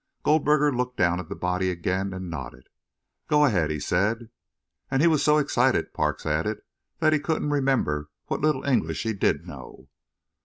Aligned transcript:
Goldberger 0.23 0.73
looked 0.75 0.97
down 0.97 1.19
at 1.19 1.29
the 1.29 1.35
body 1.35 1.69
again 1.69 2.11
and 2.11 2.27
nodded. 2.27 2.69
"Go 3.27 3.45
ahead," 3.45 3.69
he 3.69 3.79
said. 3.79 4.31
"And 4.89 4.99
he 4.99 5.07
was 5.07 5.21
so 5.23 5.37
excited," 5.37 5.93
Parks 5.93 6.25
added, 6.25 6.63
"that 6.97 7.13
he 7.13 7.19
couldn't 7.19 7.51
remember 7.51 8.09
what 8.25 8.41
little 8.41 8.63
English 8.63 9.03
he 9.03 9.13
did 9.13 9.45
know." 9.45 9.89